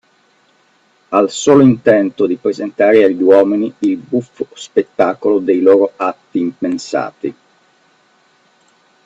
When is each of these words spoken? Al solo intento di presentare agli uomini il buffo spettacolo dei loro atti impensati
Al 1.11 1.29
solo 1.29 1.61
intento 1.61 2.25
di 2.25 2.35
presentare 2.37 3.03
agli 3.03 3.21
uomini 3.21 3.71
il 3.77 3.97
buffo 3.97 4.47
spettacolo 4.55 5.37
dei 5.37 5.59
loro 5.61 5.93
atti 5.95 6.39
impensati 6.39 7.35